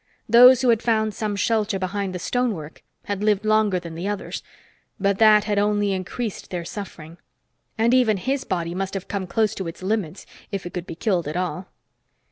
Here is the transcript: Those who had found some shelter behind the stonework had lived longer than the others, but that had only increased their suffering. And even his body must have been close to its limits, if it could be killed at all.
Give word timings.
Those 0.27 0.63
who 0.63 0.69
had 0.69 0.81
found 0.81 1.13
some 1.13 1.35
shelter 1.35 1.77
behind 1.77 2.15
the 2.15 2.17
stonework 2.17 2.81
had 3.05 3.23
lived 3.23 3.45
longer 3.45 3.79
than 3.79 3.93
the 3.93 4.07
others, 4.07 4.41
but 4.99 5.19
that 5.19 5.43
had 5.43 5.59
only 5.59 5.91
increased 5.91 6.49
their 6.49 6.65
suffering. 6.65 7.19
And 7.77 7.93
even 7.93 8.17
his 8.17 8.43
body 8.43 8.73
must 8.73 8.95
have 8.95 9.07
been 9.07 9.27
close 9.27 9.53
to 9.53 9.67
its 9.67 9.83
limits, 9.83 10.25
if 10.51 10.65
it 10.65 10.73
could 10.73 10.87
be 10.87 10.95
killed 10.95 11.27
at 11.27 11.37
all. 11.37 11.67